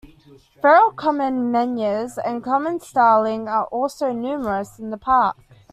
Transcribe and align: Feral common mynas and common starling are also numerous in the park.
Feral 0.63 0.93
common 0.93 1.51
mynas 1.51 2.17
and 2.25 2.43
common 2.43 2.79
starling 2.79 3.47
are 3.47 3.65
also 3.65 4.11
numerous 4.11 4.79
in 4.79 4.89
the 4.89 4.97
park. 4.97 5.37